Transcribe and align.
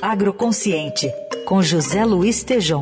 Agroconsciente, 0.00 1.12
com 1.44 1.62
José 1.62 2.04
Luiz 2.04 2.42
Tejom. 2.42 2.80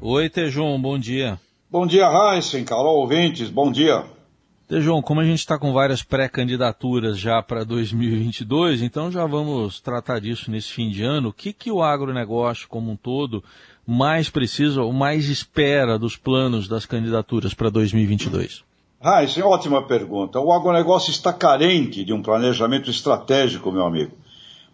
Oi, 0.00 0.30
Tejom, 0.30 0.80
bom 0.80 0.98
dia. 0.98 1.38
Bom 1.70 1.86
dia, 1.86 2.06
Heisen, 2.06 2.64
Carol 2.64 3.00
ouvintes, 3.00 3.50
bom 3.50 3.70
dia. 3.70 4.04
Tejão, 4.68 5.00
como 5.00 5.20
a 5.20 5.24
gente 5.24 5.38
está 5.38 5.56
com 5.56 5.72
várias 5.72 6.02
pré-candidaturas 6.02 7.18
já 7.18 7.40
para 7.40 7.62
2022, 7.62 8.82
então 8.82 9.12
já 9.12 9.24
vamos 9.24 9.80
tratar 9.80 10.20
disso 10.20 10.50
nesse 10.50 10.72
fim 10.72 10.88
de 10.88 11.04
ano. 11.04 11.28
O 11.28 11.32
que, 11.32 11.52
que 11.52 11.70
o 11.70 11.82
agronegócio 11.82 12.66
como 12.66 12.90
um 12.90 12.96
todo 12.96 13.44
mais 13.86 14.28
precisa 14.28 14.82
ou 14.82 14.92
mais 14.92 15.28
espera 15.28 15.96
dos 15.96 16.16
planos 16.16 16.66
das 16.66 16.84
candidaturas 16.84 17.54
para 17.54 17.70
2022? 17.70 18.64
Ah, 19.00 19.22
isso 19.22 19.38
é 19.38 19.44
ótima 19.44 19.82
pergunta. 19.82 20.40
O 20.40 20.52
agronegócio 20.52 21.10
está 21.10 21.32
carente 21.32 22.02
de 22.04 22.12
um 22.12 22.22
planejamento 22.22 22.90
estratégico, 22.90 23.70
meu 23.70 23.84
amigo. 23.84 24.12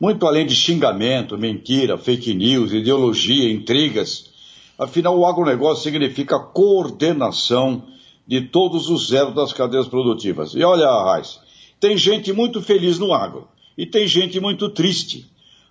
Muito 0.00 0.26
além 0.26 0.46
de 0.46 0.54
xingamento, 0.54 1.36
mentira, 1.36 1.98
fake 1.98 2.32
news, 2.34 2.72
ideologia, 2.72 3.52
intrigas. 3.52 4.30
Afinal, 4.78 5.18
o 5.18 5.26
agronegócio 5.26 5.82
significa 5.82 6.38
coordenação 6.38 7.84
de 8.26 8.40
todos 8.42 8.88
os 8.88 9.08
zeros 9.08 9.34
das 9.34 9.52
cadeias 9.52 9.88
produtivas. 9.88 10.54
E 10.54 10.62
olha, 10.62 10.86
Raiz, 10.86 11.40
tem 11.80 11.96
gente 11.96 12.32
muito 12.32 12.62
feliz 12.62 12.98
no 12.98 13.12
agro 13.12 13.48
e 13.76 13.84
tem 13.84 14.06
gente 14.06 14.38
muito 14.40 14.68
triste. 14.68 15.26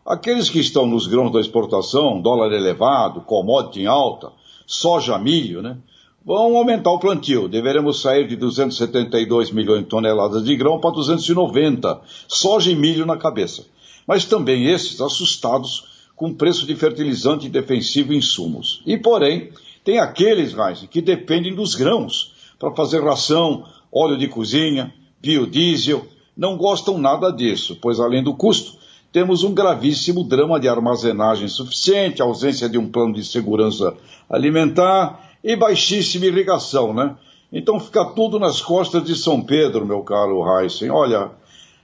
Aqueles 0.06 0.50
que 0.50 0.60
estão 0.60 0.86
nos 0.86 1.08
grãos 1.08 1.32
da 1.32 1.40
exportação, 1.40 2.22
dólar 2.22 2.52
elevado, 2.52 3.22
commodity 3.22 3.82
em 3.82 3.86
alta, 3.86 4.32
soja, 4.66 5.18
milho, 5.18 5.62
né? 5.62 5.78
Vão 6.24 6.56
aumentar 6.56 6.92
o 6.92 7.00
plantio. 7.00 7.48
Deveremos 7.48 8.02
sair 8.02 8.28
de 8.28 8.36
272 8.36 9.52
milhões 9.52 9.82
de 9.82 9.88
toneladas 9.88 10.44
de 10.44 10.56
grão 10.56 10.80
para 10.80 10.92
290, 10.92 12.00
soja 12.28 12.72
e 12.72 12.76
milho 12.76 13.08
na 13.08 13.18
cabeça. 13.18 13.66
Mas 14.06 14.26
também 14.26 14.68
esses 14.68 15.02
assustados 15.02 16.12
com 16.16 16.34
preço 16.34 16.68
de 16.68 16.76
fertilizante 16.76 17.50
defensivo 17.50 18.14
e 18.14 18.18
insumos. 18.18 18.84
E, 18.86 18.98
porém, 18.98 19.50
tem 19.84 19.98
aqueles, 19.98 20.54
Reis, 20.54 20.86
que 20.90 21.02
dependem 21.02 21.56
dos 21.56 21.74
grãos 21.74 22.34
para 22.60 22.76
fazer 22.76 23.04
ração, 23.04 23.66
óleo 23.92 24.16
de 24.16 24.28
cozinha, 24.28 24.94
biodiesel. 25.20 26.06
Não 26.38 26.56
gostam 26.56 27.00
nada 27.00 27.32
disso, 27.32 27.76
pois 27.82 28.00
além 28.00 28.24
do 28.24 28.36
custo, 28.36 28.80
temos 29.12 29.44
um 29.44 29.54
gravíssimo 29.54 30.24
drama 30.24 30.60
de 30.60 30.70
armazenagem 30.70 31.48
suficiente, 31.48 32.22
ausência 32.22 32.70
de 32.70 32.78
um 32.78 32.90
plano 32.90 33.14
de 33.14 33.26
segurança 33.26 33.96
alimentar 34.30 35.31
e 35.44 35.56
baixíssima 35.56 36.26
irrigação, 36.26 36.94
né? 36.94 37.16
Então 37.52 37.80
fica 37.80 38.06
tudo 38.06 38.40
nas 38.40 38.62
costas 38.62 39.04
de 39.04 39.16
São 39.16 39.42
Pedro, 39.42 39.86
meu 39.86 40.02
caro 40.02 40.44
Heisen. 40.60 40.90
Olha, 40.90 41.32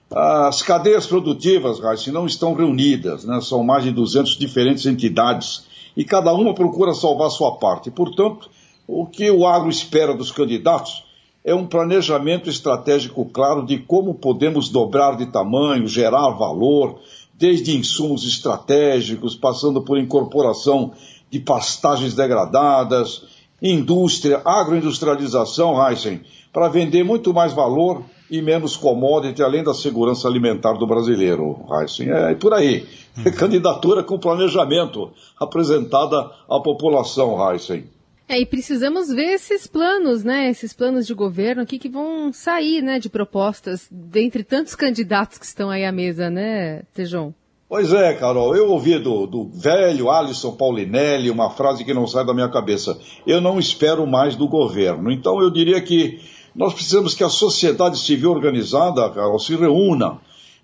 as 0.09 0.61
cadeias 0.61 1.05
produtivas, 1.05 1.83
Heisen, 1.83 2.13
não 2.13 2.25
estão 2.25 2.53
reunidas, 2.53 3.25
né? 3.25 3.41
São 3.41 3.63
mais 3.63 3.83
de 3.83 3.91
200 3.91 4.37
diferentes 4.37 4.85
entidades 4.85 5.65
e 5.95 6.05
cada 6.05 6.33
uma 6.33 6.53
procura 6.53 6.93
salvar 6.93 7.29
sua 7.29 7.57
parte. 7.57 7.91
Portanto, 7.91 8.49
o 8.87 9.05
que 9.05 9.29
o 9.29 9.45
agro 9.45 9.69
espera 9.69 10.13
dos 10.13 10.31
candidatos 10.31 11.03
é 11.43 11.53
um 11.55 11.65
planejamento 11.65 12.49
estratégico 12.49 13.25
claro 13.25 13.65
de 13.65 13.77
como 13.77 14.13
podemos 14.13 14.69
dobrar 14.69 15.17
de 15.17 15.25
tamanho, 15.27 15.87
gerar 15.87 16.29
valor, 16.31 16.99
desde 17.33 17.77
insumos 17.77 18.25
estratégicos, 18.25 19.35
passando 19.35 19.81
por 19.81 19.97
incorporação 19.97 20.91
de 21.29 21.39
pastagens 21.39 22.13
degradadas, 22.13 23.23
indústria, 23.61 24.41
agroindustrialização, 24.43 25.75
Heisen, 25.87 26.21
para 26.53 26.69
vender 26.69 27.03
muito 27.03 27.33
mais 27.33 27.53
valor 27.53 28.03
e 28.29 28.41
menos 28.41 28.75
commodity, 28.75 29.41
além 29.41 29.63
da 29.63 29.73
segurança 29.73 30.27
alimentar 30.27 30.73
do 30.73 30.85
brasileiro, 30.85 31.65
Heisen. 31.71 32.09
É 32.09 32.35
por 32.35 32.53
aí. 32.53 32.85
Uhum. 33.17 33.31
Candidatura 33.37 34.03
com 34.03 34.19
planejamento 34.19 35.11
apresentada 35.39 36.17
à 36.49 36.59
população, 36.59 37.37
Heisen. 37.51 37.85
É, 38.29 38.41
e 38.41 38.45
precisamos 38.45 39.07
ver 39.07 39.35
esses 39.35 39.67
planos, 39.67 40.21
né? 40.21 40.49
Esses 40.49 40.73
planos 40.73 41.07
de 41.07 41.13
governo 41.13 41.61
aqui 41.61 41.79
que 41.79 41.87
vão 41.87 42.33
sair, 42.33 42.81
né, 42.81 42.99
de 42.99 43.09
propostas 43.09 43.87
dentre 43.89 44.43
tantos 44.43 44.75
candidatos 44.75 45.37
que 45.37 45.45
estão 45.45 45.69
aí 45.69 45.85
à 45.85 45.93
mesa, 45.93 46.29
né, 46.29 46.83
Tejon? 46.93 47.31
Pois 47.69 47.91
é, 47.91 48.13
Carol, 48.13 48.55
eu 48.55 48.69
ouvi 48.69 48.97
do, 48.97 49.27
do 49.27 49.49
velho 49.49 50.09
Alisson 50.09 50.53
Paulinelli 50.53 51.29
uma 51.29 51.49
frase 51.49 51.83
que 51.83 51.93
não 51.93 52.07
sai 52.07 52.25
da 52.25 52.33
minha 52.33 52.47
cabeça. 52.47 52.97
Eu 53.25 53.41
não 53.41 53.59
espero 53.59 54.07
mais 54.07 54.37
do 54.37 54.47
governo. 54.47 55.11
Então 55.11 55.41
eu 55.41 55.51
diria 55.51 55.81
que 55.81 56.21
nós 56.55 56.73
precisamos 56.73 57.13
que 57.13 57.25
a 57.25 57.29
sociedade 57.29 57.99
civil 57.99 58.31
organizada, 58.31 59.09
Carol, 59.09 59.37
se 59.37 59.53
reúna, 59.53 60.17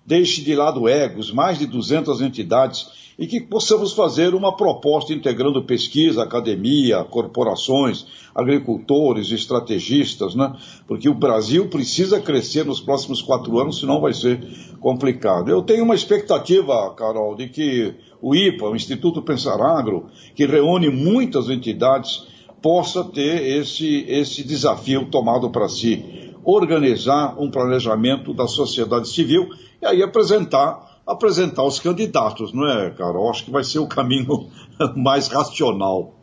deixe 0.05 0.41
de 0.41 0.55
lado 0.55 0.87
egos, 0.87 1.31
mais 1.31 1.57
de 1.57 1.65
200 1.65 2.21
entidades 2.21 3.03
e 3.17 3.27
que 3.27 3.39
possamos 3.39 3.93
fazer 3.93 4.33
uma 4.33 4.55
proposta 4.55 5.13
integrando 5.13 5.63
pesquisa, 5.63 6.23
academia, 6.23 7.03
corporações, 7.03 8.05
agricultores, 8.33 9.31
estrategistas, 9.31 10.33
né? 10.33 10.51
Porque 10.87 11.07
o 11.07 11.13
Brasil 11.13 11.69
precisa 11.69 12.19
crescer 12.19 12.65
nos 12.65 12.81
próximos 12.81 13.21
quatro 13.21 13.59
anos, 13.59 13.79
senão 13.79 14.01
vai 14.01 14.13
ser 14.13 14.41
complicado. 14.79 15.49
Eu 15.49 15.61
tenho 15.61 15.83
uma 15.83 15.95
expectativa, 15.95 16.93
Carol, 16.95 17.35
de 17.35 17.47
que 17.49 17.93
o 18.21 18.35
IPA, 18.35 18.69
o 18.69 18.75
Instituto 18.75 19.21
Pensar 19.21 19.61
Agro, 19.61 20.07
que 20.35 20.45
reúne 20.45 20.89
muitas 20.89 21.49
entidades, 21.49 22.25
possa 22.61 23.03
ter 23.03 23.45
esse, 23.59 24.05
esse 24.07 24.43
desafio 24.43 25.05
tomado 25.11 25.49
para 25.49 25.67
si, 25.67 26.22
organizar 26.43 27.35
um 27.39 27.49
planejamento 27.49 28.33
da 28.33 28.47
sociedade 28.47 29.09
civil 29.09 29.49
e 29.81 29.85
aí 29.85 30.03
apresentar 30.03 30.91
apresentar 31.05 31.63
os 31.63 31.79
candidatos, 31.79 32.53
não 32.53 32.65
é, 32.65 32.89
Carol? 32.91 33.29
Acho 33.29 33.43
que 33.43 33.51
vai 33.51 33.63
ser 33.63 33.79
o 33.79 33.87
caminho 33.87 34.47
mais 34.95 35.27
racional. 35.27 36.15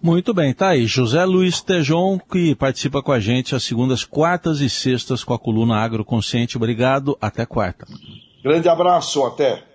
Muito 0.00 0.34
bem, 0.34 0.52
tá 0.52 0.68
aí. 0.68 0.86
José 0.86 1.24
Luiz 1.24 1.62
Tejon, 1.62 2.18
que 2.18 2.54
participa 2.54 3.02
com 3.02 3.10
a 3.10 3.18
gente 3.18 3.54
às 3.54 3.64
segundas, 3.64 4.04
quartas 4.04 4.60
e 4.60 4.68
sextas 4.68 5.24
com 5.24 5.32
a 5.32 5.38
coluna 5.38 5.78
Agroconsciente. 5.78 6.56
Obrigado, 6.56 7.16
até 7.20 7.46
quarta. 7.46 7.86
Grande 8.42 8.68
abraço, 8.68 9.24
até. 9.24 9.73